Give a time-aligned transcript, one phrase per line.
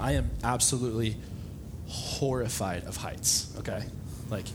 [0.00, 1.16] I am absolutely
[1.86, 3.84] horrified of heights, okay?
[4.30, 4.46] Like,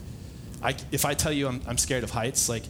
[0.61, 2.63] I, if I tell you I'm, I'm scared of heights, like,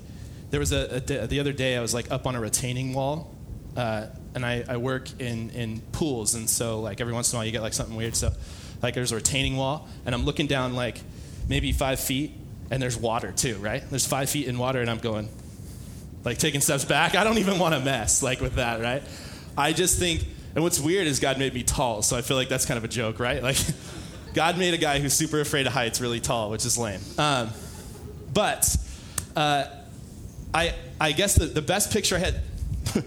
[0.52, 3.34] there was a, a, the other day I was like up on a retaining wall,
[3.76, 7.40] uh, and I, I work in, in pools, and so like every once in a
[7.40, 8.16] while you get like something weird.
[8.16, 8.32] So,
[8.82, 11.00] like, there's a retaining wall, and I'm looking down like
[11.48, 12.32] maybe five feet,
[12.70, 13.84] and there's water too, right?
[13.90, 15.30] There's five feet in water, and I'm going,
[16.24, 17.16] like, taking steps back.
[17.16, 19.04] I don't even want to mess, like, with that, right?
[19.58, 20.26] I just think,
[20.56, 22.84] and what's weird is God made me tall, so I feel like that's kind of
[22.84, 23.44] a joke, right?
[23.44, 23.58] Like,
[24.34, 27.02] God made a guy who's super afraid of heights really tall, which is lame.
[27.18, 27.50] Um,
[28.34, 28.76] but
[29.36, 29.66] uh,
[30.54, 32.42] I, I guess the, the best picture I had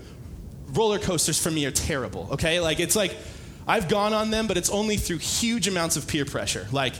[0.69, 2.61] roller coasters for me are terrible, okay?
[2.61, 3.17] Like, it's like
[3.67, 6.67] I've gone on them, but it's only through huge amounts of peer pressure.
[6.71, 6.95] Like,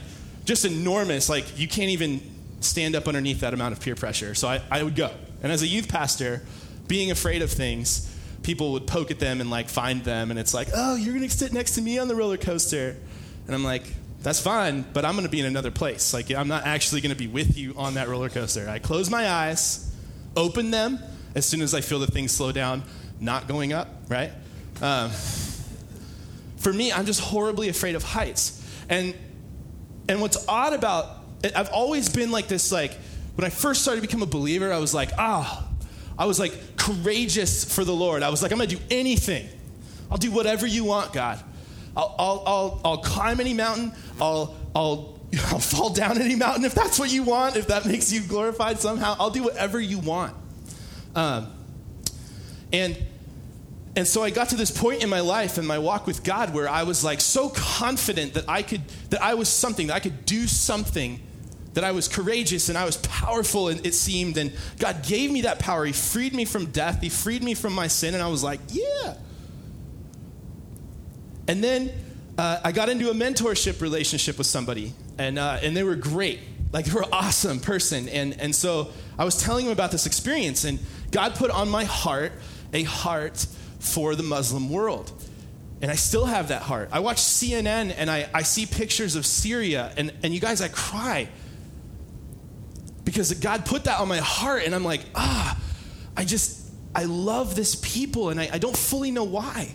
[0.45, 1.29] just enormous.
[1.29, 2.21] Like, you can't even
[2.59, 4.35] stand up underneath that amount of peer pressure.
[4.35, 5.11] So I, I would go.
[5.41, 6.43] And as a youth pastor,
[6.87, 8.15] being afraid of things,
[8.49, 10.31] people would poke at them and like find them.
[10.31, 12.97] And it's like, oh, you're to sit next to me on the roller coaster.
[13.45, 13.83] And I'm like,
[14.23, 16.15] that's fine, but I'm to be in another place.
[16.15, 18.67] Like, I'm not actually to be with you on that roller coaster.
[18.67, 19.95] I close my eyes,
[20.35, 20.97] open them
[21.35, 22.81] as soon as I feel the thing slow down,
[23.19, 24.31] not going up, right?
[24.81, 25.11] Um,
[26.57, 28.65] for me, I'm just horribly afraid of heights.
[28.89, 29.13] And,
[30.07, 31.17] and what's odd about
[31.55, 32.93] I've always been like this, like,
[33.35, 35.68] when I first started to become a believer, I was like, ah, oh.
[36.19, 38.21] I was like courageous for the Lord.
[38.21, 39.47] I was like, I'm gonna do anything.
[40.11, 41.41] I'll do whatever you want, God.
[41.95, 43.93] I'll, I'll, I'll, I'll climb any mountain.
[44.19, 48.11] I'll, I'll, I'll fall down any mountain if that's what you want, if that makes
[48.11, 49.15] you glorified somehow.
[49.17, 50.35] I'll do whatever you want.
[51.15, 51.51] Um,
[52.73, 52.97] and
[53.95, 56.53] and so I got to this point in my life and my walk with God
[56.53, 59.99] where I was like so confident that I could that I was something, that I
[59.99, 61.19] could do something,
[61.73, 65.41] that I was courageous and I was powerful and it seemed and God gave me
[65.41, 65.85] that power.
[65.85, 67.01] He freed me from death.
[67.01, 69.15] He freed me from my sin and I was like, yeah.
[71.47, 71.91] And then
[72.37, 76.39] uh, I got into a mentorship relationship with somebody and uh, and they were great.
[76.71, 78.09] Like they were an awesome person.
[78.09, 80.79] And and so I was telling him about this experience and
[81.11, 82.31] God put on my heart
[82.73, 83.45] a heart
[83.79, 85.11] for the Muslim world.
[85.81, 86.89] And I still have that heart.
[86.91, 90.67] I watch CNN and I, I see pictures of Syria, and, and you guys, I
[90.67, 91.29] cry.
[93.09, 95.59] Because God put that on my heart, and I'm like, ah,
[96.15, 99.73] I just, I love this people, and I, I don't fully know why.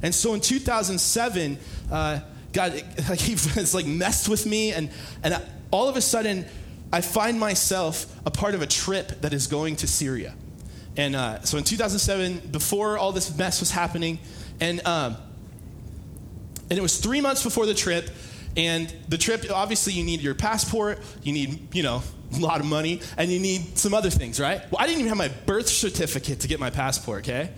[0.00, 1.58] And so in 2007,
[1.90, 2.20] uh,
[2.52, 4.90] God, like, he has like messed with me, and,
[5.24, 5.42] and
[5.72, 6.46] all of a sudden,
[6.92, 10.36] I find myself a part of a trip that is going to Syria.
[10.96, 14.20] And uh, so in 2007, before all this mess was happening,
[14.60, 15.16] and um,
[16.68, 18.08] and it was three months before the trip.
[18.56, 22.02] And the trip, obviously, you need your passport, you need, you know,
[22.36, 24.60] a lot of money, and you need some other things, right?
[24.70, 27.50] Well, I didn't even have my birth certificate to get my passport, okay?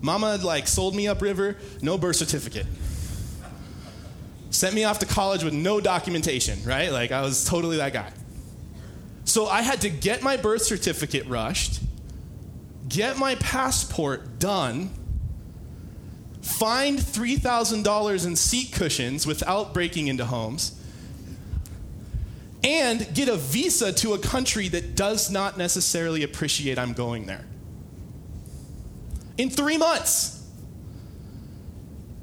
[0.00, 2.66] Mama, like, sold me upriver, no birth certificate.
[4.50, 6.90] Sent me off to college with no documentation, right?
[6.90, 8.12] Like, I was totally that guy.
[9.24, 11.80] So I had to get my birth certificate rushed
[12.90, 14.90] get my passport done,
[16.50, 20.76] find $3,000 in seat cushions without breaking into homes,
[22.62, 27.44] and get a visa to a country that does not necessarily appreciate I'm going there.
[29.38, 30.36] In three months.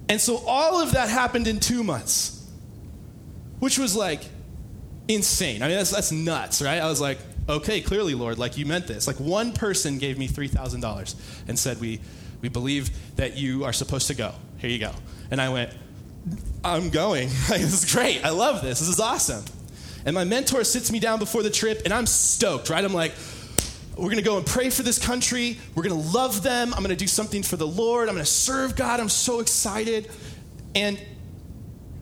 [0.09, 2.47] And so all of that happened in two months,
[3.59, 4.21] which was like
[5.07, 5.63] insane.
[5.63, 6.79] I mean, that's, that's nuts, right?
[6.79, 7.17] I was like,
[7.49, 9.07] okay, clearly, Lord, like you meant this.
[9.07, 11.15] Like one person gave me $3,000
[11.47, 11.99] and said, we,
[12.41, 14.33] we believe that you are supposed to go.
[14.57, 14.91] Here you go.
[15.31, 15.71] And I went,
[16.63, 17.27] I'm going.
[17.49, 18.23] this is great.
[18.23, 18.79] I love this.
[18.79, 19.43] This is awesome.
[20.05, 22.83] And my mentor sits me down before the trip, and I'm stoked, right?
[22.83, 23.13] I'm like,
[23.97, 25.57] we're to go and pray for this country.
[25.75, 26.73] We're to love them.
[26.73, 28.09] I'm to do something for the Lord.
[28.09, 28.99] I'm to serve God.
[28.99, 30.09] I'm so excited.
[30.75, 30.99] And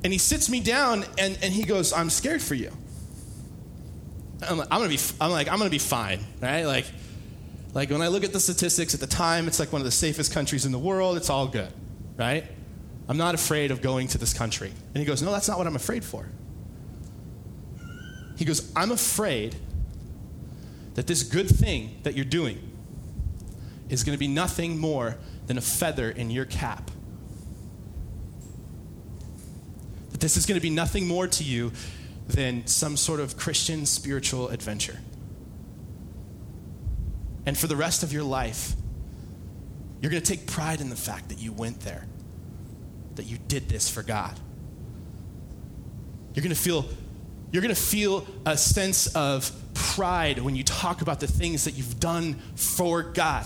[0.03, 2.69] and he sits me down and, and he goes, I'm scared for you.
[4.47, 6.63] I'm, I'm gonna be, I'm like, I'm gonna be fine, right?
[6.63, 6.85] Like,
[7.75, 9.91] like when I look at the statistics at the time, it's like one of the
[9.91, 11.18] safest countries in the world.
[11.18, 11.72] It's all good,
[12.16, 12.46] right?
[13.09, 14.69] I'm not afraid of going to this country.
[14.69, 16.26] And he goes, No, that's not what I'm afraid for.
[18.38, 19.58] He goes, I'm afraid
[20.94, 22.59] that this good thing that you're doing
[23.90, 25.17] is going to be nothing more
[25.47, 26.90] than a feather in your cap.
[30.11, 31.73] That this is going to be nothing more to you
[32.28, 35.00] than some sort of Christian spiritual adventure.
[37.46, 38.74] And for the rest of your life,
[40.02, 42.06] you're going to take pride in the fact that you went there,
[43.16, 44.40] that you did this for God.
[46.34, 46.86] You're going to feel
[47.52, 51.76] you're going to feel a sense of pride when you talk about the things that
[51.76, 53.46] you've done for God.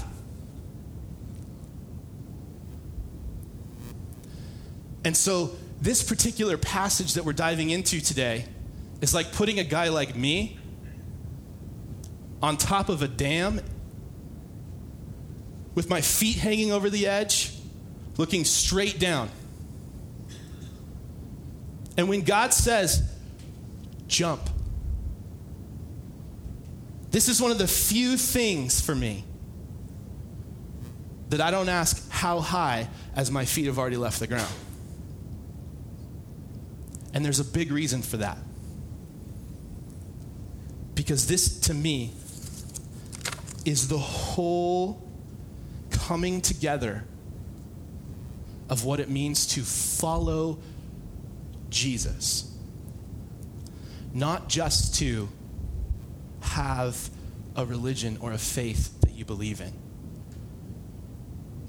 [5.06, 8.46] And so this particular passage that we're diving into today
[9.02, 10.58] is like putting a guy like me
[12.42, 13.62] on top of a dam
[15.80, 17.54] with my feet hanging over the edge,
[18.18, 19.30] looking straight down.
[21.96, 23.02] And when God says,
[24.06, 24.42] jump,
[27.12, 29.24] this is one of the few things for me
[31.30, 34.54] that I don't ask how high as my feet have already left the ground.
[37.14, 38.38] And there's a big reason for that.
[40.94, 42.12] Because this, to me,
[43.64, 45.09] is the whole
[46.10, 47.06] coming together
[48.68, 50.58] of what it means to follow
[51.70, 52.52] Jesus.
[54.12, 55.30] Not just to
[56.42, 57.12] have
[57.56, 59.72] a religion or a faith that you believe in.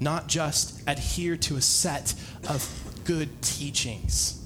[0.01, 2.15] Not just adhere to a set
[2.49, 2.67] of
[3.05, 4.43] good teachings.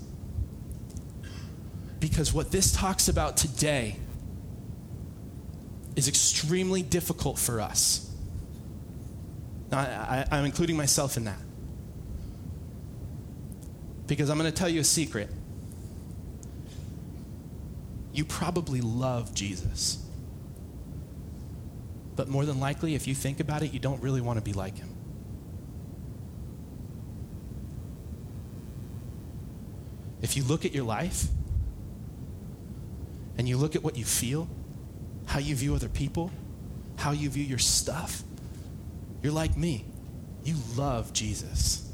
[2.00, 3.94] Because what this talks about today
[5.94, 8.10] is extremely difficult for us.
[9.72, 11.38] I, I'm including myself in that.
[14.06, 15.30] Because I'm going to tell you a secret.
[18.12, 20.04] You probably love Jesus.
[22.16, 24.52] But more than likely, if you think about it, you don't really want to be
[24.52, 24.90] like him.
[30.22, 31.26] If you look at your life
[33.36, 34.48] and you look at what you feel,
[35.26, 36.30] how you view other people,
[36.96, 38.22] how you view your stuff,
[39.24, 39.86] you're like me.
[40.44, 41.90] You love Jesus.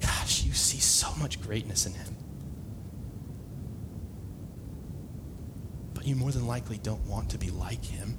[0.00, 2.16] Gosh, you see so much greatness in him.
[5.94, 8.18] But you more than likely don't want to be like him.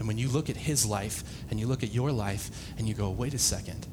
[0.00, 2.94] And when you look at his life and you look at your life and you
[2.94, 3.86] go, wait a second,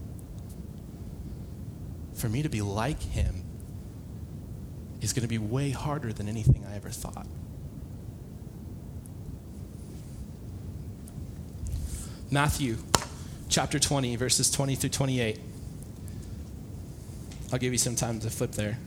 [2.15, 3.43] for me to be like him
[5.01, 7.27] is going to be way harder than anything I ever thought.
[12.29, 12.75] Matthew
[13.47, 15.39] chapter 20, verses 20 through 28.
[17.53, 18.77] I'll give you some time to flip there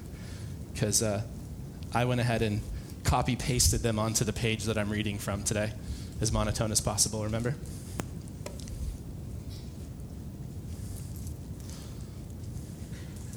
[0.74, 1.22] because uh,
[1.94, 2.60] I went ahead and
[3.02, 5.72] copy pasted them onto the page that I'm reading from today
[6.20, 7.54] as monotone as possible, remember?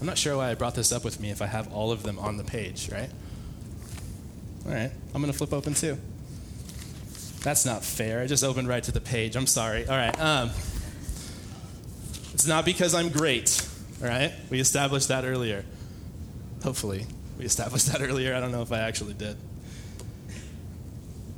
[0.01, 2.03] I'm not sure why I brought this up with me if I have all of
[2.03, 3.09] them on the page, right?
[4.65, 5.97] All right, I'm going to flip open too.
[7.43, 8.21] That's not fair.
[8.21, 9.35] I just opened right to the page.
[9.35, 9.85] I'm sorry.
[9.85, 10.17] All right.
[10.19, 10.49] Um,
[12.33, 13.67] it's not because I'm great,
[14.01, 14.31] all right?
[14.49, 15.63] We established that earlier.
[16.63, 17.05] Hopefully,
[17.37, 18.33] we established that earlier.
[18.33, 19.37] I don't know if I actually did.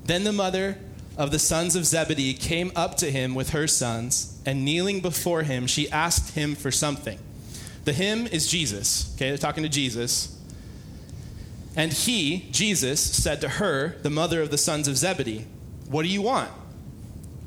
[0.05, 0.77] Then the mother
[1.17, 5.43] of the sons of Zebedee came up to him with her sons, and kneeling before
[5.43, 7.17] him, she asked him for something.
[7.85, 9.13] The him is Jesus.
[9.15, 10.31] Okay, they're talking to Jesus.
[11.75, 15.45] And he, Jesus, said to her, the mother of the sons of Zebedee,
[15.87, 16.51] What do you want?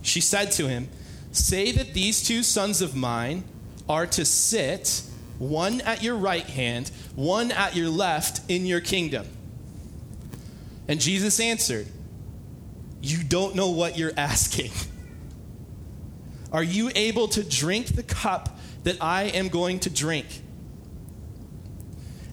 [0.02, 0.88] She said to him,
[1.32, 3.44] Say that these two sons of mine
[3.88, 5.02] are to sit,
[5.38, 9.26] one at your right hand, one at your left, in your kingdom.
[10.88, 11.86] And Jesus answered,
[13.00, 14.72] you don't know what you're asking.
[16.52, 20.26] Are you able to drink the cup that I am going to drink?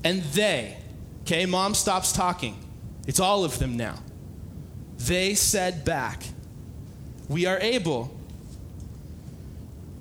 [0.03, 0.77] And they,
[1.21, 2.57] okay, mom stops talking.
[3.07, 3.99] It's all of them now.
[4.97, 6.23] They said back,
[7.27, 8.15] We are able.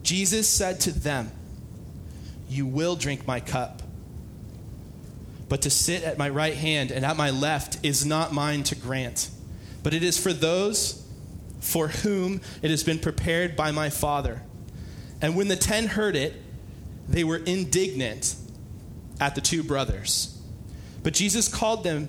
[0.02, 1.30] Jesus said to them,
[2.48, 3.82] You will drink my cup.
[5.48, 8.74] But to sit at my right hand and at my left is not mine to
[8.74, 9.30] grant
[9.84, 11.06] but it is for those
[11.60, 14.42] for whom it has been prepared by my Father.
[15.22, 16.34] And when the ten heard it,
[17.08, 18.34] they were indignant
[19.20, 20.36] at the two brothers.
[21.02, 22.08] But Jesus called them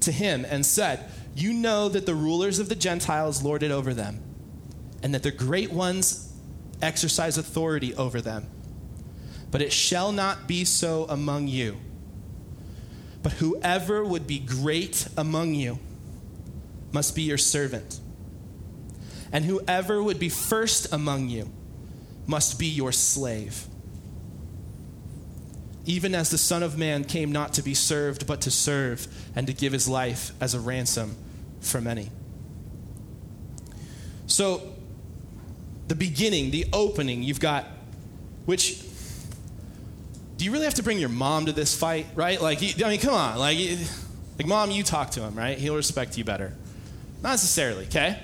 [0.00, 3.92] to him and said, You know that the rulers of the Gentiles lord it over
[3.92, 4.22] them,
[5.02, 6.32] and that the great ones
[6.80, 8.46] exercise authority over them.
[9.50, 11.76] But it shall not be so among you.
[13.22, 15.78] But whoever would be great among you,
[16.92, 17.98] must be your servant.
[19.32, 21.50] And whoever would be first among you
[22.26, 23.66] must be your slave.
[25.86, 29.46] Even as the Son of Man came not to be served, but to serve and
[29.48, 31.16] to give his life as a ransom
[31.64, 32.10] for many.
[34.26, 34.74] So,
[35.88, 37.66] the beginning, the opening, you've got,
[38.46, 38.82] which,
[40.36, 42.40] do you really have to bring your mom to this fight, right?
[42.40, 43.38] Like, I mean, come on.
[43.38, 43.58] Like,
[44.38, 45.58] like mom, you talk to him, right?
[45.58, 46.52] He'll respect you better.
[47.22, 48.18] Not necessarily, okay?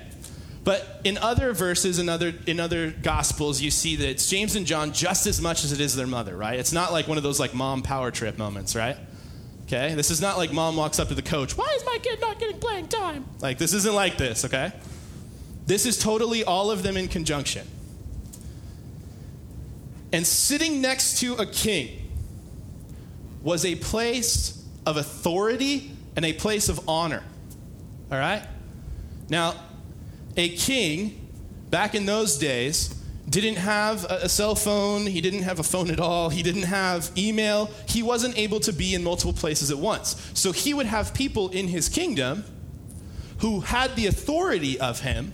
[0.63, 4.67] But in other verses, in other, in other gospels, you see that it's James and
[4.67, 6.59] John just as much as it is their mother, right?
[6.59, 8.97] It's not like one of those like mom power trip moments, right?
[9.73, 9.95] Okay?
[9.95, 12.41] This is not like mom walks up to the coach, why is my kid not
[12.41, 13.25] getting playing time?
[13.41, 14.73] Like, this isn't like this, okay?
[15.67, 17.69] This is totally all of them in conjunction.
[20.13, 22.11] And sitting next to a king
[23.43, 27.23] was a place of authority and a place of honor.
[28.11, 28.43] All right?
[29.29, 29.55] Now,
[30.37, 31.29] a king
[31.71, 33.00] back in those days
[33.31, 37.11] didn't have a cell phone, he didn't have a phone at all, he didn't have
[37.17, 40.31] email, he wasn't able to be in multiple places at once.
[40.35, 42.45] So he would have people in his kingdom
[43.39, 45.33] who had the authority of him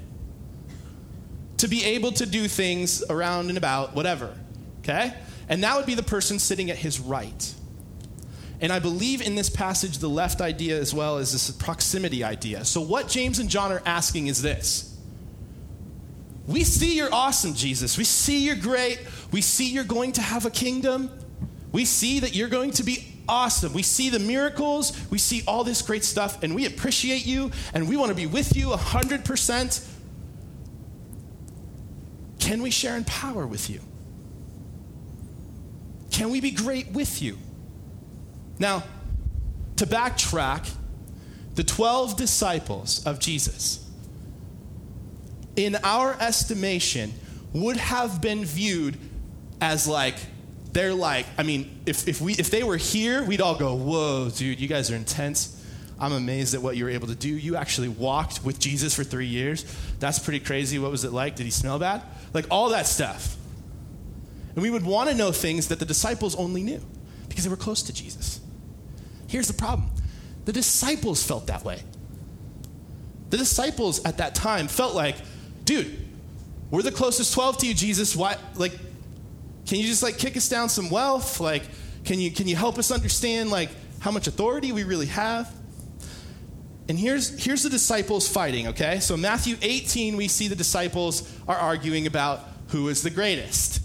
[1.57, 4.37] to be able to do things around and about, whatever.
[4.81, 5.15] Okay?
[5.49, 7.55] And that would be the person sitting at his right.
[8.61, 12.65] And I believe in this passage, the left idea as well as this proximity idea.
[12.65, 14.96] So, what James and John are asking is this
[16.47, 17.99] We see you're awesome, Jesus.
[17.99, 19.01] We see you're great.
[19.33, 21.11] We see you're going to have a kingdom.
[21.73, 23.73] We see that you're going to be awesome.
[23.73, 24.93] We see the miracles.
[25.11, 28.27] We see all this great stuff, and we appreciate you, and we want to be
[28.27, 29.93] with you 100%.
[32.39, 33.81] Can we share in power with you?
[36.11, 37.39] Can we be great with you?
[38.59, 38.85] Now,
[39.77, 40.73] to backtrack,
[41.57, 43.86] the 12 disciples of Jesus,
[45.57, 47.13] in our estimation,
[47.53, 48.97] would have been viewed
[49.61, 50.17] as like,
[50.73, 54.31] they're like, I mean, if, if, we, if they were here, we'd all go, whoa,
[54.31, 55.53] dude, you guys are intense.
[55.99, 57.31] I'm amazed at what you were able to do.
[57.31, 59.65] You actually walked with Jesus for three years.
[59.99, 60.79] That's pretty crazy.
[60.79, 61.37] What was it like?
[61.37, 62.03] Did he smell bad?
[62.35, 63.37] Like all that stuff.
[64.55, 66.83] And we would want to know things that the disciples only knew
[67.29, 68.41] because they were close to Jesus.
[69.29, 69.91] Here's the problem
[70.45, 71.81] the disciples felt that way.
[73.31, 75.17] The disciples at that time felt like,
[75.67, 76.07] dude,
[76.71, 78.17] we're the closest 12 to you, Jesus.
[78.17, 78.73] Why, like,
[79.67, 81.41] can you just like kick us down some wealth?
[81.41, 81.65] Like,
[82.05, 83.69] can you, can you help us understand like
[84.01, 85.53] how much authority we really have?
[86.89, 89.01] And here's, here's the disciples fighting, okay?
[89.01, 93.83] So, Matthew 18, we see the disciples are arguing about who is the greatest.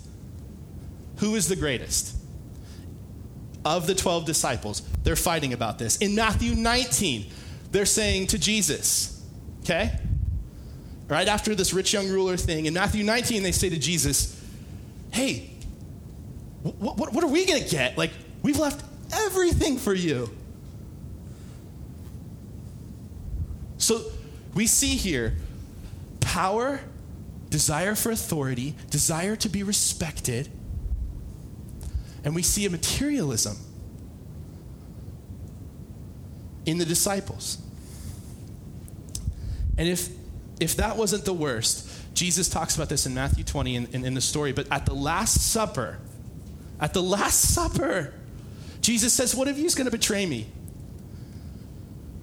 [1.17, 2.15] Who is the greatest?
[3.65, 5.97] Of the 12 disciples, they're fighting about this.
[5.97, 7.25] In Matthew 19,
[7.71, 9.25] they're saying to Jesus,
[9.61, 10.00] okay?
[11.12, 14.41] Right after this rich young ruler thing, in Matthew 19, they say to Jesus,
[15.12, 15.50] hey,
[16.63, 17.98] what, what, what are we going to get?
[17.98, 20.30] Like, we've left everything for you.
[23.77, 24.06] So
[24.53, 25.36] we see here
[26.22, 26.80] power,
[27.50, 30.50] desire for authority, desire to be respected,
[32.24, 33.58] and we see a materialism
[36.65, 37.58] in the disciples.
[39.77, 40.20] And if,
[40.62, 44.13] if that wasn't the worst, Jesus talks about this in Matthew 20 in, in, in
[44.13, 45.98] the story, but at the Last Supper,
[46.80, 48.13] at the Last Supper,
[48.80, 50.48] Jesus says, One of you is going to betray me.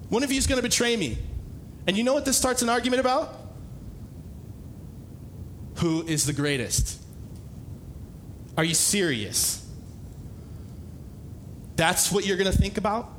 [0.07, 1.17] One of you is going to betray me.
[1.85, 3.35] And you know what this starts an argument about?
[5.77, 7.01] Who is the greatest?
[8.57, 9.67] Are you serious?
[11.75, 13.09] That's what you're going to think about?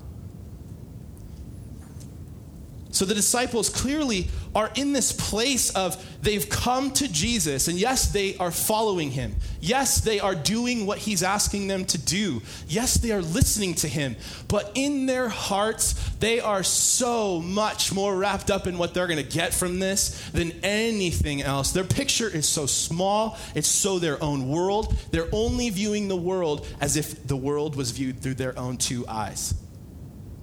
[2.91, 8.13] So the disciples clearly are in this place of they've come to Jesus, and yes,
[8.13, 9.35] they are following him.
[9.61, 12.43] Yes, they are doing what he's asking them to do.
[12.67, 14.17] Yes, they are listening to him.
[14.49, 19.23] But in their hearts, they are so much more wrapped up in what they're going
[19.23, 21.73] to get from this than anything else.
[21.73, 24.97] Their picture is so small, it's so their own world.
[25.11, 29.07] They're only viewing the world as if the world was viewed through their own two
[29.07, 29.55] eyes.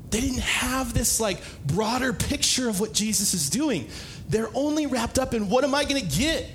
[0.09, 3.89] They didn't have this like broader picture of what Jesus is doing.
[4.29, 6.49] They're only wrapped up in what am I going to get?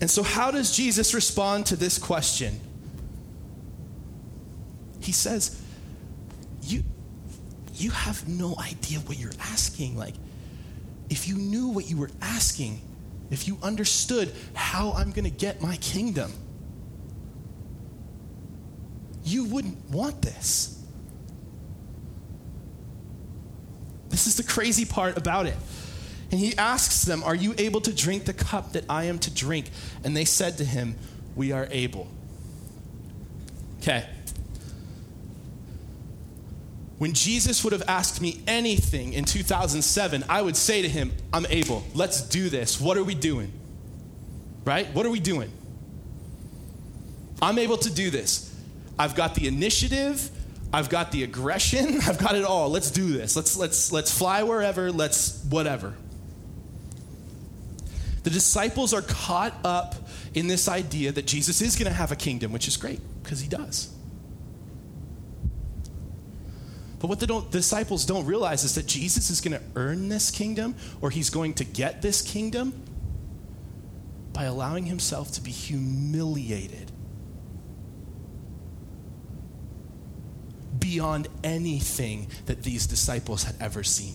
[0.00, 2.58] And so, how does Jesus respond to this question?
[5.00, 5.60] He says,
[6.62, 6.82] You,
[7.74, 9.96] you have no idea what you're asking.
[9.96, 10.14] Like,
[11.10, 12.80] if you knew what you were asking,
[13.30, 16.32] if you understood how I'm going to get my kingdom,
[19.30, 20.82] you wouldn't want this.
[24.08, 25.56] This is the crazy part about it.
[26.30, 29.34] And he asks them, Are you able to drink the cup that I am to
[29.34, 29.70] drink?
[30.04, 30.96] And they said to him,
[31.34, 32.08] We are able.
[33.78, 34.06] Okay.
[36.98, 41.46] When Jesus would have asked me anything in 2007, I would say to him, I'm
[41.46, 41.82] able.
[41.94, 42.78] Let's do this.
[42.78, 43.50] What are we doing?
[44.66, 44.92] Right?
[44.92, 45.50] What are we doing?
[47.40, 48.49] I'm able to do this.
[49.00, 50.30] I've got the initiative,
[50.74, 52.68] I've got the aggression, I've got it all.
[52.68, 53.34] Let's do this.
[53.34, 55.94] Let's let's let's fly wherever, let's whatever.
[58.24, 59.94] The disciples are caught up
[60.34, 63.40] in this idea that Jesus is going to have a kingdom, which is great because
[63.40, 63.88] he does.
[66.98, 70.30] But what the don't, disciples don't realize is that Jesus is going to earn this
[70.30, 72.74] kingdom or he's going to get this kingdom
[74.34, 76.89] by allowing himself to be humiliated
[80.80, 84.14] beyond anything that these disciples had ever seen.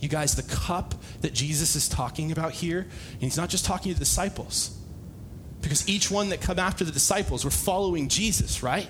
[0.00, 3.92] You guys, the cup that Jesus is talking about here, and he's not just talking
[3.92, 4.76] to the disciples,
[5.62, 8.88] because each one that come after the disciples were following Jesus, right?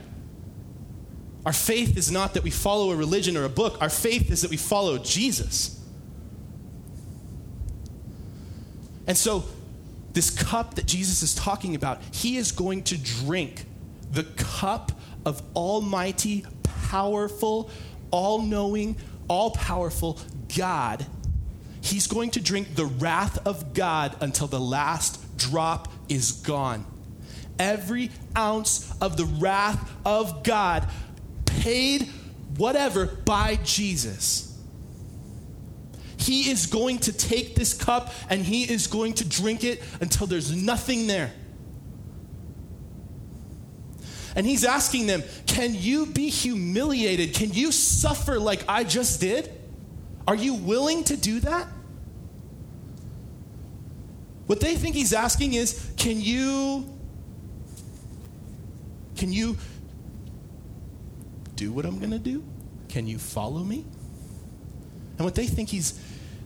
[1.46, 4.42] Our faith is not that we follow a religion or a book, our faith is
[4.42, 5.80] that we follow Jesus.
[9.06, 9.44] And so,
[10.12, 13.64] this cup that Jesus is talking about, he is going to drink
[14.10, 14.92] the cup
[15.24, 17.70] of almighty, powerful,
[18.10, 18.96] all knowing,
[19.28, 20.18] all powerful
[20.56, 21.04] God.
[21.80, 26.84] He's going to drink the wrath of God until the last drop is gone.
[27.58, 30.88] Every ounce of the wrath of God
[31.44, 32.08] paid
[32.56, 34.46] whatever by Jesus.
[36.16, 40.26] He is going to take this cup and he is going to drink it until
[40.26, 41.32] there's nothing there.
[44.36, 47.34] And he's asking them, Can you be humiliated?
[47.34, 49.50] Can you suffer like I just did?
[50.28, 51.66] Are you willing to do that?
[54.46, 56.92] What they think he's asking is, Can you.
[59.16, 59.56] Can you
[61.54, 62.44] do what I'm going to do?
[62.90, 63.86] Can you follow me?
[65.16, 65.98] And what they think he's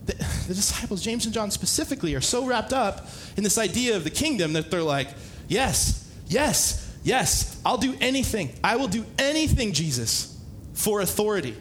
[0.05, 0.13] the,
[0.47, 4.09] the, disciples, James and John specifically, are so wrapped up in this idea of the
[4.09, 5.09] kingdom that they're like,
[5.49, 8.53] yes, yes, Yes, I'll do anything.
[8.63, 10.39] I will do anything, Jesus,
[10.73, 11.55] for authority.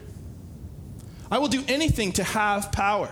[1.30, 3.10] I will do anything to have power.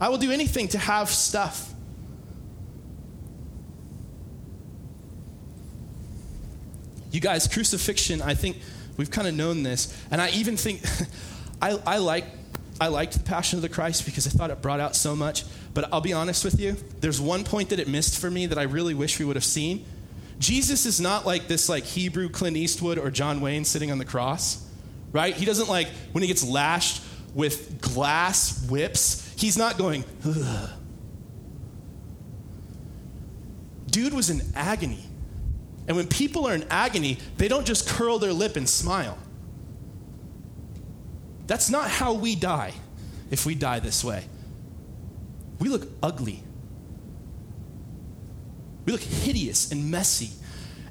[0.00, 1.72] I will do anything to have stuff.
[7.10, 8.58] You guys, crucifixion, I think
[8.96, 9.96] we've kind of known this.
[10.10, 10.82] And I even think,
[11.62, 12.24] I, I, like,
[12.80, 15.44] I liked the Passion of the Christ because I thought it brought out so much.
[15.74, 18.58] But I'll be honest with you, there's one point that it missed for me that
[18.58, 19.84] I really wish we would have seen.
[20.38, 24.04] Jesus is not like this like Hebrew Clint Eastwood or John Wayne sitting on the
[24.04, 24.64] cross,
[25.12, 25.34] right?
[25.34, 27.02] He doesn't like when he gets lashed
[27.34, 30.70] with glass whips, he's not going, Ugh.
[33.90, 35.04] Dude was in agony.
[35.86, 39.18] And when people are in agony, they don't just curl their lip and smile.
[41.46, 42.74] That's not how we die
[43.30, 44.24] if we die this way.
[45.58, 46.42] We look ugly.
[48.88, 50.30] We look hideous and messy.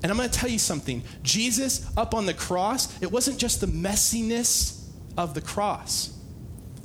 [0.04, 3.60] And I'm going to tell you something Jesus up on the cross, it wasn't just
[3.60, 6.16] the messiness of the cross.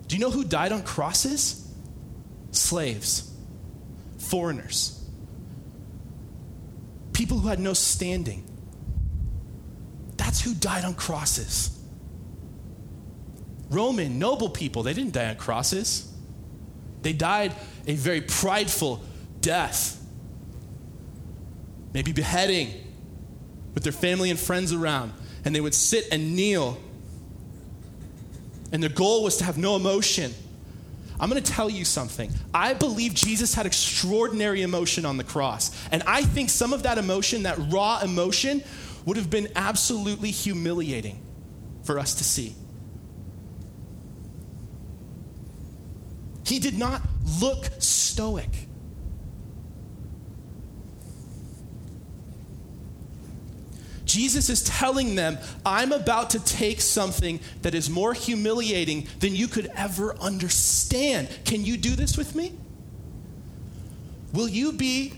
[0.06, 1.70] Do you know who died on crosses?
[2.50, 3.30] Slaves,
[4.16, 5.06] foreigners,
[7.12, 8.48] people who had no standing.
[10.16, 11.78] That's who died on crosses.
[13.68, 16.10] Roman noble people, they didn't die on crosses.
[17.02, 17.54] They died
[17.86, 19.04] a very prideful
[19.42, 19.98] death
[21.92, 22.70] maybe beheading
[23.74, 25.12] with their family and friends around.
[25.44, 26.78] And they would sit and kneel.
[28.72, 30.32] And their goal was to have no emotion.
[31.20, 32.32] I'm going to tell you something.
[32.52, 35.70] I believe Jesus had extraordinary emotion on the cross.
[35.92, 38.62] And I think some of that emotion, that raw emotion,
[39.04, 41.20] would have been absolutely humiliating
[41.84, 42.54] for us to see.
[46.44, 47.02] He did not
[47.40, 48.68] look stoic.
[54.12, 59.48] Jesus is telling them, I'm about to take something that is more humiliating than you
[59.48, 61.28] could ever understand.
[61.46, 62.52] Can you do this with me?
[64.34, 65.14] Will you be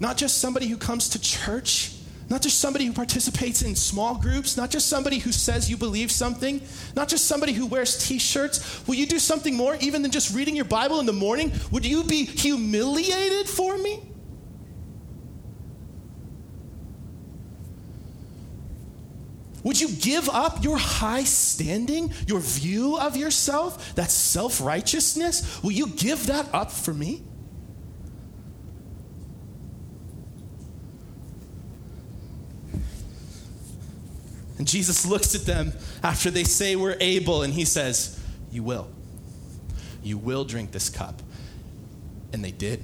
[0.00, 1.92] not just somebody who comes to church,
[2.30, 6.10] not just somebody who participates in small groups, not just somebody who says you believe
[6.10, 6.62] something,
[6.96, 8.86] not just somebody who wears t shirts.
[8.86, 11.52] Will you do something more even than just reading your Bible in the morning?
[11.70, 14.00] Would you be humiliated for me?
[19.64, 25.62] Would you give up your high standing, your view of yourself, that self righteousness?
[25.62, 27.22] Will you give that up for me?
[34.58, 35.72] And Jesus looks at them
[36.02, 38.20] after they say we're able, and he says,
[38.50, 38.88] You will.
[40.02, 41.22] You will drink this cup.
[42.32, 42.82] And they did.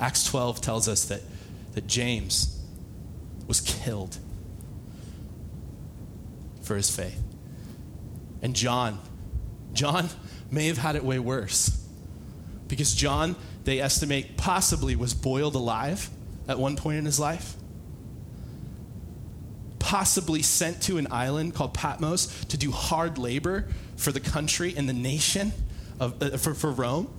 [0.00, 1.22] Acts 12 tells us that,
[1.74, 2.62] that James,
[3.46, 4.16] was killed
[6.64, 7.22] for his faith.
[8.42, 9.00] And John,
[9.72, 10.08] John
[10.50, 11.80] may have had it way worse.
[12.68, 16.10] Because John, they estimate, possibly was boiled alive
[16.48, 17.54] at one point in his life.
[19.78, 24.88] Possibly sent to an island called Patmos to do hard labor for the country and
[24.88, 25.52] the nation
[26.00, 27.12] of, uh, for, for Rome.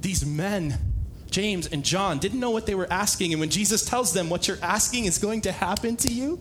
[0.00, 0.87] These men,
[1.30, 3.32] James and John, didn't know what they were asking.
[3.32, 6.38] And when Jesus tells them what you're asking is going to happen to you,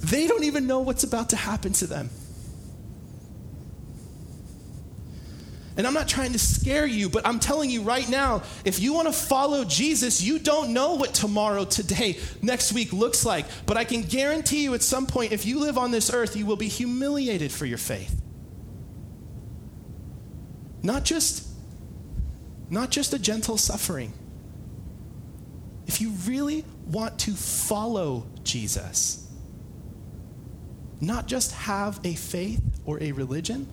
[0.00, 2.10] they don't even know what's about to happen to them.
[5.76, 8.94] And I'm not trying to scare you, but I'm telling you right now if you
[8.94, 13.44] want to follow Jesus, you don't know what tomorrow, today, next week looks like.
[13.66, 16.46] But I can guarantee you at some point, if you live on this earth, you
[16.46, 18.22] will be humiliated for your faith.
[20.82, 21.45] Not just,
[22.70, 24.12] not just a gentle suffering.
[25.86, 29.26] If you really want to follow Jesus,
[31.00, 33.68] not just have a faith or a religion,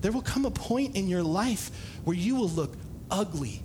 [0.00, 1.70] there will come a point in your life
[2.04, 2.76] where you will look
[3.10, 3.62] ugly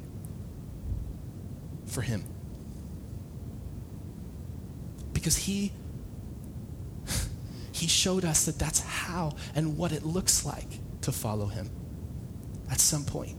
[1.85, 2.23] for Him.
[5.13, 5.71] Because He
[7.71, 11.69] he showed us that that's how and what it looks like to follow him
[12.71, 13.37] at some point.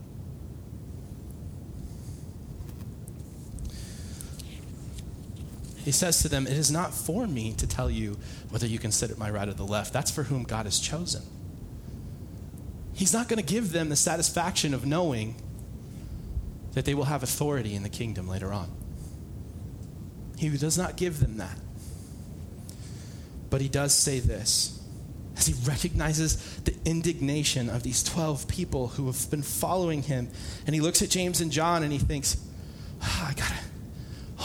[5.85, 8.17] He says to them, It is not for me to tell you
[8.49, 9.93] whether you can sit at my right or the left.
[9.93, 11.21] That's for whom God has chosen.
[12.95, 15.35] He's not going to give them the satisfaction of knowing
[16.73, 18.71] that they will have authority in the kingdom later on.
[20.37, 21.57] He does not give them that.
[23.51, 24.81] But he does say this
[25.37, 30.29] as he recognizes the indignation of these 12 people who have been following him.
[30.65, 32.37] And he looks at James and John and he thinks,
[33.03, 33.55] oh, I gotta,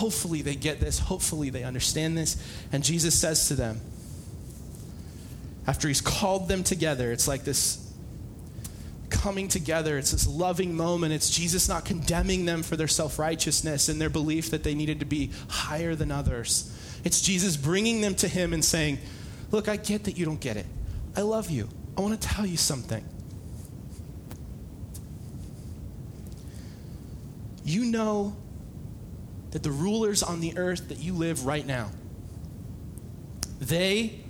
[0.01, 0.99] hopefully they get this.
[0.99, 2.43] Hopefully they understand this.
[2.73, 3.83] And Jesus says to them,
[5.67, 7.87] after he's called them together, it's like this
[9.11, 9.99] coming together.
[9.99, 11.13] It's this loving moment.
[11.13, 15.01] It's Jesus not condemning them for their self righteousness and their belief that they needed
[15.01, 16.75] to be higher than others.
[17.05, 18.99] It's Jesus bringing them to Him and saying,
[19.51, 20.67] Look, I get that you don't get it.
[21.15, 21.69] I love you.
[21.99, 23.05] I want to tell you something.
[27.65, 28.35] You know
[29.51, 31.91] that the rulers on the earth that you live right now,
[33.61, 34.21] they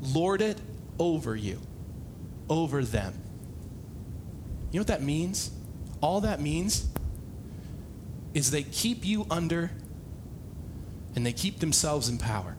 [0.00, 0.58] lord it
[0.98, 1.60] over you,
[2.48, 3.14] over them.
[4.70, 5.50] You know what that means?
[6.00, 6.88] All that means
[8.34, 9.70] is they keep you under
[11.14, 12.56] and they keep themselves in power.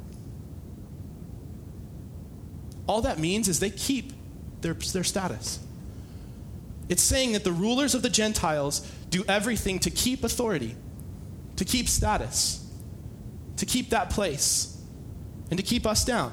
[2.88, 4.13] All that means is they keep
[4.62, 5.60] their, their status.
[6.89, 10.76] It's saying that the rulers of the Gentiles do everything to keep authority,
[11.58, 12.65] to keep status,
[13.58, 14.82] to keep that place,
[15.50, 16.32] and to keep us down.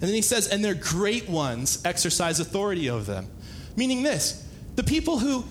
[0.00, 3.28] And then he says, and their great ones exercise authority over them.
[3.76, 5.44] Meaning this the people who,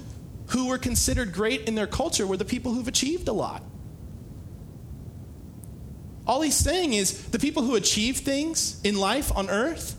[0.47, 3.63] who were considered great in their culture were the people who've achieved a lot.
[6.25, 9.97] All he's saying is the people who achieve things in life on earth,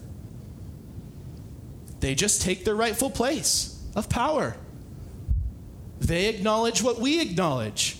[2.00, 4.56] they just take their rightful place of power.
[6.00, 7.98] They acknowledge what we acknowledge.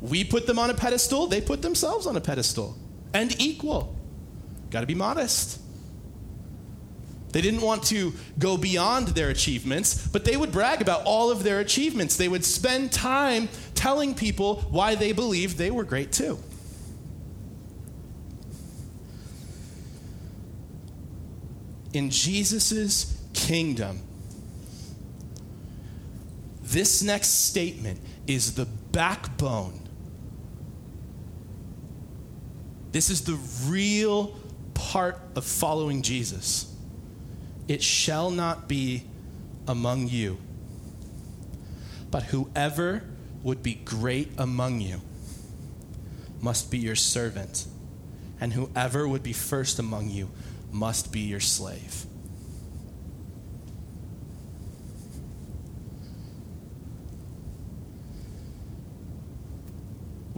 [0.00, 2.76] We put them on a pedestal, they put themselves on a pedestal,
[3.12, 3.96] and equal.
[4.70, 5.60] Got to be modest.
[7.32, 11.42] They didn't want to go beyond their achievements, but they would brag about all of
[11.42, 12.16] their achievements.
[12.16, 16.38] They would spend time telling people why they believed they were great too.
[21.92, 24.00] In Jesus' kingdom,
[26.70, 29.88] this next statement is the backbone.
[32.92, 34.38] This is the real
[34.74, 36.74] part of following Jesus.
[37.68, 39.04] It shall not be
[39.66, 40.38] among you,
[42.10, 43.02] but whoever
[43.42, 45.00] would be great among you
[46.40, 47.66] must be your servant,
[48.40, 50.30] and whoever would be first among you
[50.70, 52.06] must be your slave.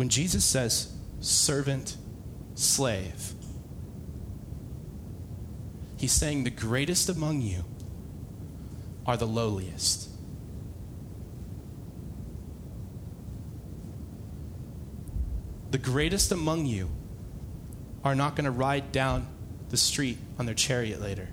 [0.01, 1.99] When Jesus says servant,
[2.55, 3.35] slave,
[5.99, 7.67] He's saying the greatest among you
[9.05, 10.09] are the lowliest.
[15.71, 16.89] The greatest among you
[18.03, 19.27] are not going to ride down
[19.69, 21.29] the street on their chariot later.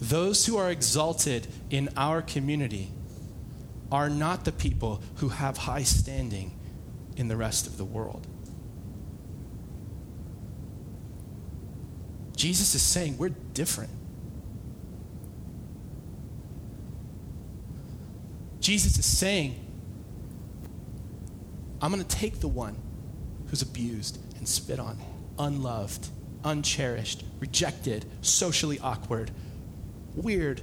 [0.00, 2.90] those who are exalted in our community
[3.94, 6.58] are not the people who have high standing
[7.16, 8.26] in the rest of the world.
[12.34, 13.92] Jesus is saying we're different.
[18.58, 19.64] Jesus is saying,
[21.80, 22.76] I'm going to take the one
[23.46, 24.98] who's abused and spit on,
[25.38, 26.08] unloved,
[26.42, 29.30] uncherished, rejected, socially awkward,
[30.16, 30.62] weird.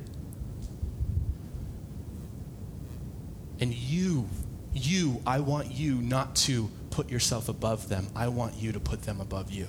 [3.61, 4.27] And you,
[4.73, 8.07] you, I want you not to put yourself above them.
[8.15, 9.67] I want you to put them above you.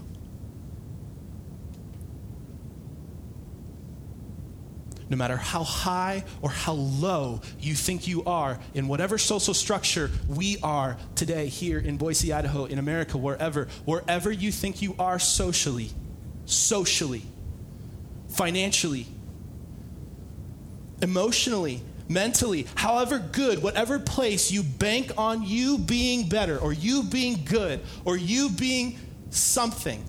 [5.12, 10.11] no matter how high or how low you think you are in whatever social structure
[10.26, 15.18] we are today here in Boise, Idaho, in America, wherever, wherever you think you are
[15.18, 15.90] socially,
[16.46, 17.22] socially,
[18.31, 19.07] financially,
[21.02, 27.44] emotionally, mentally, however good, whatever place you bank on you being better or you being
[27.44, 28.98] good or you being
[29.30, 30.04] something.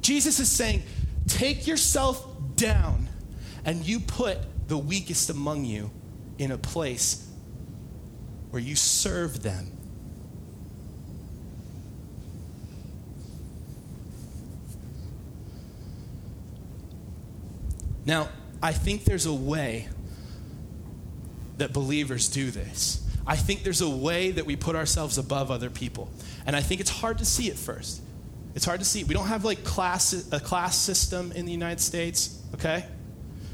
[0.00, 0.82] Jesus is saying,
[1.26, 2.26] take yourself
[2.56, 3.08] down
[3.64, 5.90] and you put the weakest among you
[6.38, 7.26] in a place
[8.50, 9.70] where you serve them.
[18.06, 18.28] Now,
[18.62, 19.88] I think there's a way
[21.60, 23.06] that believers do this.
[23.26, 26.10] I think there's a way that we put ourselves above other people.
[26.46, 28.02] And I think it's hard to see at first.
[28.54, 29.04] It's hard to see.
[29.04, 32.84] We don't have like class a class system in the United States, okay?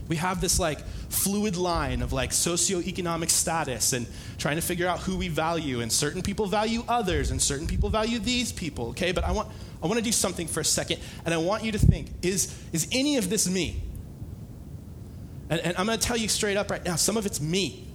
[0.08, 4.06] We have this like fluid line of like socioeconomic status and
[4.38, 5.80] trying to figure out who we value.
[5.80, 9.12] And certain people value others and certain people value these people, okay?
[9.12, 9.48] But I want,
[9.82, 12.56] I want to do something for a second and I want you to think is,
[12.72, 13.82] is any of this me?
[15.48, 17.85] And, and I'm going to tell you straight up right now some of it's me,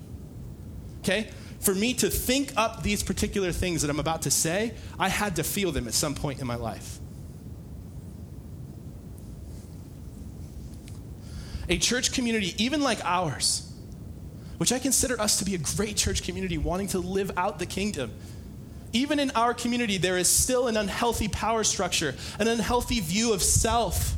[1.02, 1.30] okay?
[1.60, 5.36] For me to think up these particular things that I'm about to say, I had
[5.36, 7.00] to feel them at some point in my life.
[11.72, 13.72] a church community, even like ours,
[14.58, 17.66] which I consider us to be a great church community wanting to live out the
[17.66, 18.12] kingdom.
[18.92, 23.42] Even in our community, there is still an unhealthy power structure, an unhealthy view of
[23.42, 24.16] self,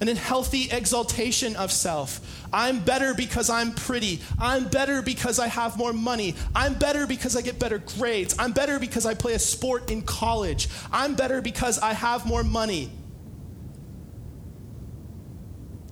[0.00, 2.20] an unhealthy exaltation of self.
[2.52, 4.20] I'm better because I'm pretty.
[4.38, 6.34] I'm better because I have more money.
[6.54, 8.34] I'm better because I get better grades.
[8.38, 10.68] I'm better because I play a sport in college.
[10.90, 12.90] I'm better because I have more money.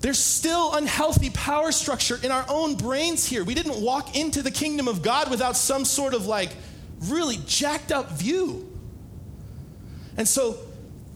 [0.01, 3.45] There's still unhealthy power structure in our own brains here.
[3.45, 6.51] We didn't walk into the kingdom of God without some sort of like
[7.01, 8.65] really jacked up view.
[10.17, 10.57] And so,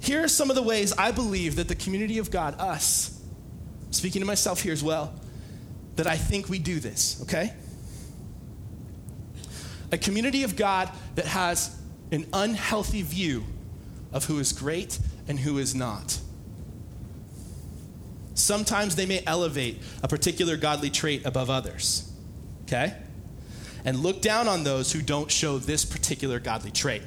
[0.02, 3.22] here are some of the ways I believe that the community of God, us,
[3.92, 5.14] speaking to myself here as well,
[5.94, 7.52] that I think we do this, okay?
[9.92, 11.78] A community of God that has
[12.10, 13.44] an unhealthy view
[14.12, 16.18] of who is great and who is not.
[18.34, 22.10] Sometimes they may elevate a particular godly trait above others.
[22.64, 22.94] Okay?
[23.84, 27.02] And look down on those who don't show this particular godly trait,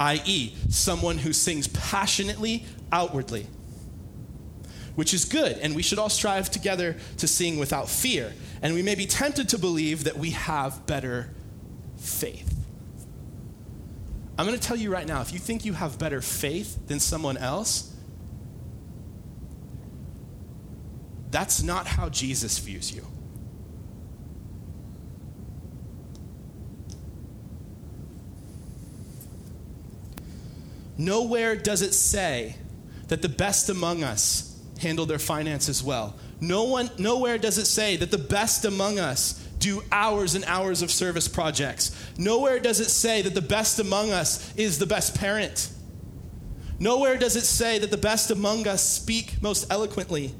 [0.00, 3.46] i.e., someone who sings passionately outwardly,
[4.96, 8.32] which is good, and we should all strive together to sing without fear.
[8.62, 11.30] And we may be tempted to believe that we have better
[11.96, 12.56] faith.
[14.36, 16.98] I'm going to tell you right now if you think you have better faith than
[16.98, 17.90] someone else,
[21.30, 23.06] That's not how Jesus views you.
[31.00, 32.56] Nowhere does it say
[33.08, 36.14] that the best among us handle their finances well.
[36.42, 40.82] No one, nowhere does it say that the best among us do hours and hours
[40.82, 41.96] of service projects.
[42.18, 45.70] Nowhere does it say that the best among us is the best parent.
[46.78, 50.34] Nowhere does it say that the best among us speak most eloquently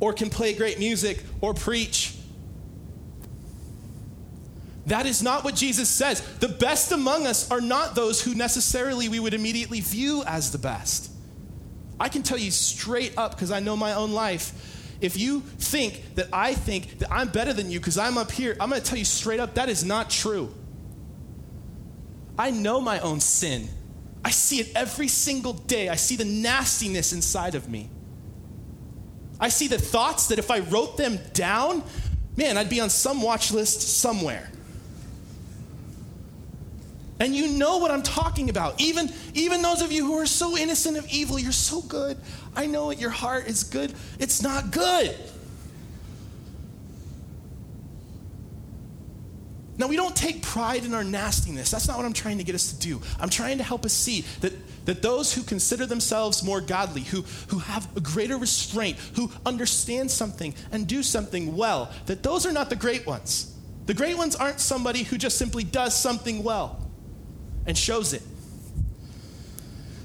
[0.00, 2.16] or can play great music or preach.
[4.90, 6.20] That is not what Jesus says.
[6.40, 10.58] The best among us are not those who necessarily we would immediately view as the
[10.58, 11.12] best.
[12.00, 14.96] I can tell you straight up because I know my own life.
[15.00, 18.56] If you think that I think that I'm better than you because I'm up here,
[18.58, 20.52] I'm going to tell you straight up that is not true.
[22.36, 23.68] I know my own sin.
[24.24, 25.88] I see it every single day.
[25.88, 27.90] I see the nastiness inside of me.
[29.38, 31.84] I see the thoughts that if I wrote them down,
[32.36, 34.50] man, I'd be on some watch list somewhere.
[37.20, 38.80] And you know what I'm talking about.
[38.80, 42.16] Even, even those of you who are so innocent of evil, you're so good.
[42.56, 43.92] I know it, your heart is good.
[44.18, 45.14] It's not good.
[49.76, 51.70] Now, we don't take pride in our nastiness.
[51.70, 53.00] That's not what I'm trying to get us to do.
[53.18, 54.52] I'm trying to help us see that,
[54.86, 60.10] that those who consider themselves more godly, who, who have a greater restraint, who understand
[60.10, 63.54] something and do something well, that those are not the great ones.
[63.86, 66.89] The great ones aren't somebody who just simply does something well
[67.66, 68.22] and shows it.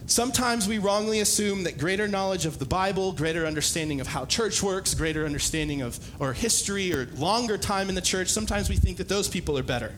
[0.08, 4.62] Sometimes we wrongly assume that greater knowledge of the Bible, greater understanding of how church
[4.62, 8.98] works, greater understanding of or history or longer time in the church, sometimes we think
[8.98, 9.96] that those people are better.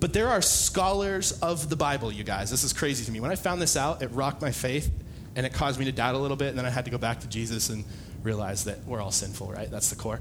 [0.00, 2.50] But there are scholars of the Bible, you guys.
[2.50, 3.20] This is crazy to me.
[3.20, 4.90] When I found this out, it rocked my faith
[5.36, 6.98] and it caused me to doubt a little bit, and then I had to go
[6.98, 7.84] back to Jesus and
[8.22, 9.70] realize that we're all sinful, right?
[9.70, 10.20] That's the core.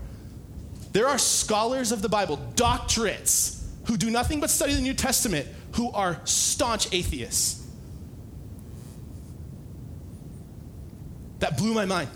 [0.93, 5.47] There are scholars of the Bible, doctorates who do nothing but study the New Testament,
[5.73, 7.65] who are staunch atheists.
[11.39, 12.09] That blew my mind.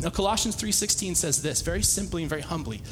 [0.00, 2.82] Now Colossians 3:16 says this very simply and very humbly.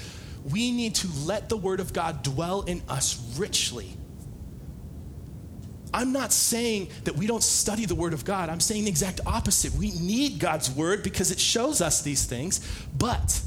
[0.48, 3.96] We need to let the word of God dwell in us richly.
[5.92, 8.48] I'm not saying that we don't study the Word of God.
[8.48, 9.74] I'm saying the exact opposite.
[9.74, 12.60] We need God's Word because it shows us these things.
[12.96, 13.42] But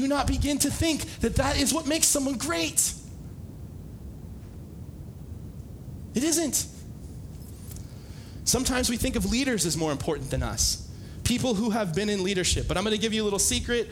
[0.00, 2.92] do not begin to think that that is what makes someone great.
[6.14, 6.66] It isn't.
[8.44, 10.88] Sometimes we think of leaders as more important than us,
[11.22, 12.66] people who have been in leadership.
[12.66, 13.88] But I'm going to give you a little secret.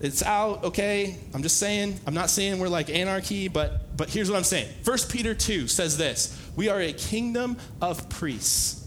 [0.00, 1.16] It's out, okay?
[1.32, 4.68] I'm just saying, I'm not saying we're like anarchy, but, but here's what I'm saying.
[4.84, 8.86] 1 Peter 2 says this We are a kingdom of priests.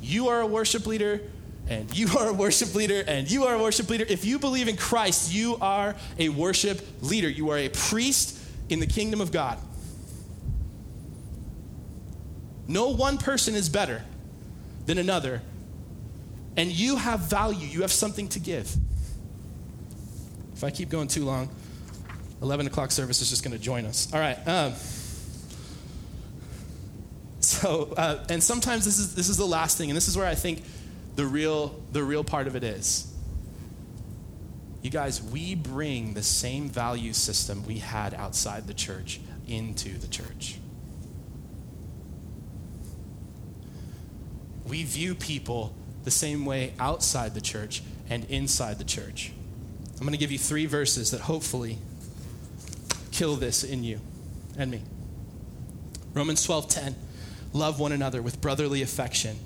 [0.00, 1.20] You are a worship leader,
[1.68, 4.04] and you are a worship leader, and you are a worship leader.
[4.08, 7.28] If you believe in Christ, you are a worship leader.
[7.28, 9.58] You are a priest in the kingdom of God.
[12.66, 14.02] No one person is better
[14.86, 15.42] than another,
[16.56, 17.66] and you have value.
[17.66, 18.74] You have something to give.
[20.54, 21.48] If I keep going too long,
[22.42, 24.12] 11 o'clock service is just going to join us.
[24.12, 24.36] All right.
[24.46, 24.72] Um,
[27.40, 30.26] so, uh, and sometimes this is, this is the last thing, and this is where
[30.26, 30.62] I think
[31.16, 33.12] the real, the real part of it is.
[34.82, 40.06] You guys, we bring the same value system we had outside the church into the
[40.06, 40.58] church.
[44.66, 45.74] We view people
[46.04, 49.32] the same way outside the church and inside the church.
[49.94, 51.78] I'm going to give you three verses that hopefully
[53.10, 54.00] kill this in you
[54.58, 54.82] and me.
[56.12, 56.94] Romans 12:10
[57.52, 59.38] Love one another with brotherly affection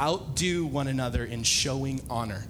[0.00, 2.44] outdo one another in showing honor.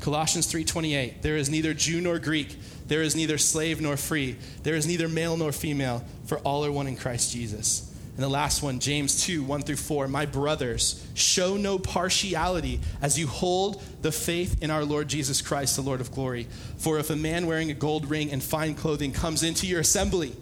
[0.00, 2.56] Colossians 3:28 There is neither Jew nor Greek,
[2.88, 6.72] there is neither slave nor free, there is neither male nor female, for all are
[6.72, 7.88] one in Christ Jesus.
[8.14, 10.06] And the last one, James 2, 1 through 4.
[10.06, 15.76] My brothers, show no partiality as you hold the faith in our Lord Jesus Christ,
[15.76, 16.46] the Lord of glory.
[16.76, 20.36] For if a man wearing a gold ring and fine clothing comes into your assembly,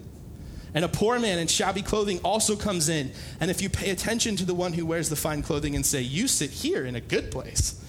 [0.73, 3.11] and a poor man in shabby clothing also comes in.
[3.39, 6.01] And if you pay attention to the one who wears the fine clothing and say,
[6.01, 7.83] You sit here in a good place,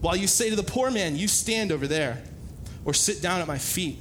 [0.00, 2.22] while you say to the poor man, You stand over there,
[2.84, 3.98] or sit down at my feet,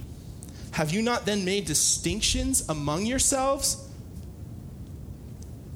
[0.71, 3.87] have you not then made distinctions among yourselves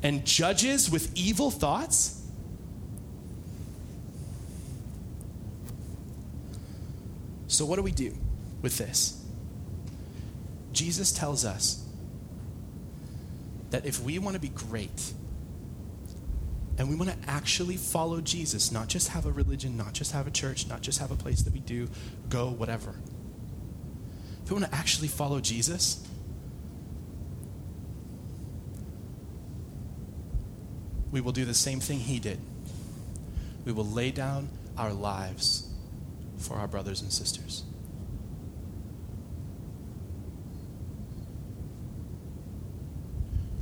[0.04, 2.22] and judges with evil thoughts?
[7.48, 8.16] So, what do we do
[8.62, 9.22] with this?
[10.72, 11.85] Jesus tells us
[13.76, 15.12] that if we want to be great
[16.78, 20.28] and we want to actually follow Jesus, not just have a religion, not just have
[20.28, 21.90] a church, not just have a place that we do,
[22.30, 22.96] go, whatever.
[24.46, 26.08] If we want to actually follow Jesus,
[31.12, 32.40] we will do the same thing he did.
[33.66, 35.68] We will lay down our lives
[36.38, 37.66] for our brothers and sisters.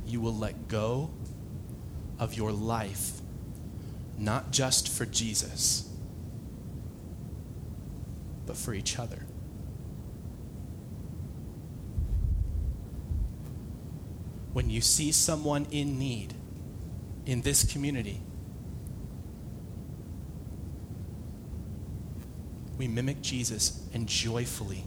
[0.06, 1.10] You will let go
[2.18, 3.20] of your life,
[4.18, 5.88] not just for Jesus,
[8.46, 9.26] but for each other.
[14.52, 16.34] When you see someone in need
[17.26, 18.20] in this community,
[22.78, 24.84] we mimic Jesus and joyfully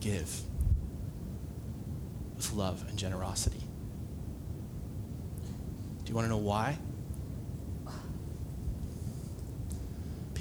[0.00, 0.42] give
[2.48, 3.62] with love and generosity.
[6.04, 6.78] Do you want to know why?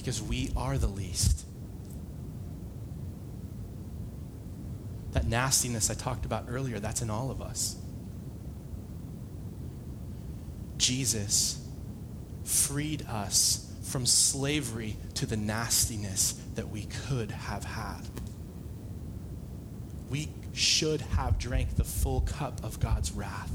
[0.09, 1.45] because we are the least.
[5.11, 7.75] That nastiness I talked about earlier, that's in all of us.
[10.77, 11.63] Jesus
[12.43, 18.01] freed us from slavery to the nastiness that we could have had.
[20.09, 20.29] We
[20.59, 23.51] should have drank the full cup of God's wrath.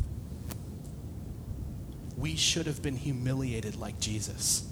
[2.17, 4.67] We should have been humiliated like Jesus.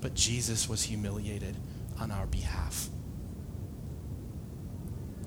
[0.00, 1.56] But Jesus was humiliated
[1.98, 2.88] on our behalf.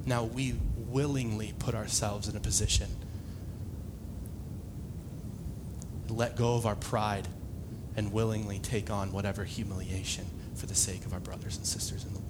[0.05, 2.87] Now we willingly put ourselves in a position
[6.09, 7.27] let go of our pride
[7.95, 10.25] and willingly take on whatever humiliation
[10.55, 12.22] for the sake of our brothers and sisters in the Lord.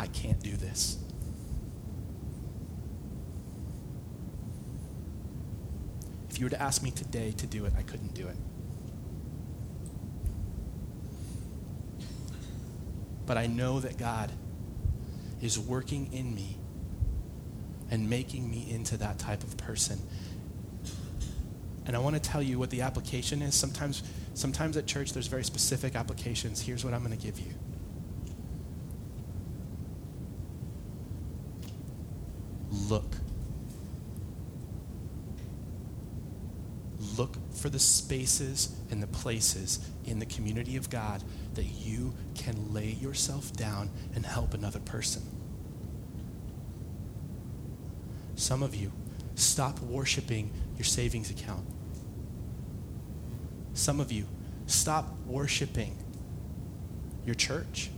[0.00, 0.96] I can't do this.
[6.30, 8.36] If you were to ask me today to do it, I couldn't do it.
[13.26, 14.32] But I know that God
[15.42, 16.56] is working in me
[17.90, 20.00] and making me into that type of person.
[21.84, 23.54] And I want to tell you what the application is.
[23.54, 26.62] Sometimes, sometimes at church, there's very specific applications.
[26.62, 27.52] Here's what I'm going to give you.
[32.90, 33.16] Look.
[37.16, 41.22] Look for the spaces and the places in the community of God
[41.54, 45.22] that you can lay yourself down and help another person.
[48.34, 48.90] Some of you,
[49.34, 51.64] stop worshiping your savings account.
[53.74, 54.26] Some of you,
[54.66, 55.96] stop worshiping
[57.24, 57.90] your church.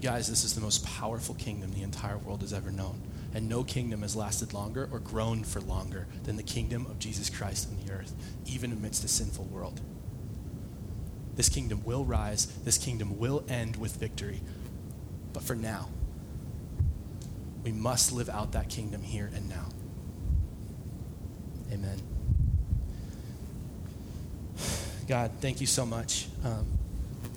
[0.00, 3.02] You guys, this is the most powerful kingdom the entire world has ever known.
[3.34, 7.28] And no kingdom has lasted longer or grown for longer than the kingdom of Jesus
[7.28, 8.14] Christ on the earth,
[8.46, 9.78] even amidst a sinful world.
[11.36, 14.40] This kingdom will rise, this kingdom will end with victory.
[15.34, 15.90] But for now,
[17.62, 19.68] we must live out that kingdom here and now.
[21.70, 22.00] Amen.
[25.06, 26.66] God, thank you so much um,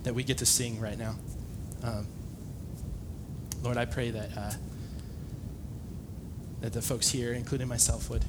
[0.04, 1.16] that we get to sing right now.
[1.84, 2.08] Um,
[3.64, 4.30] Lord, I pray that.
[4.38, 4.52] Uh,
[6.64, 8.24] that the folks here, including myself, would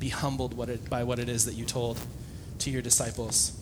[0.00, 2.00] be humbled what it, by what it is that you told
[2.58, 3.56] to your disciples.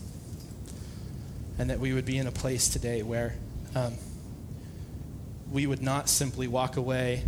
[1.59, 3.35] And that we would be in a place today where
[3.75, 3.93] um,
[5.51, 7.21] we would not simply walk away,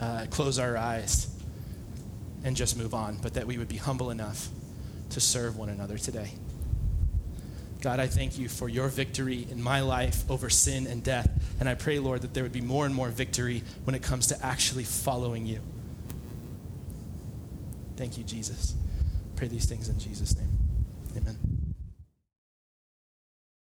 [0.00, 1.28] uh, close our eyes,
[2.44, 4.48] and just move on, but that we would be humble enough
[5.10, 6.30] to serve one another today.
[7.80, 11.30] God, I thank you for your victory in my life over sin and death.
[11.60, 14.28] And I pray, Lord, that there would be more and more victory when it comes
[14.28, 15.60] to actually following you.
[17.96, 18.74] Thank you, Jesus.
[19.36, 20.55] Pray these things in Jesus' name.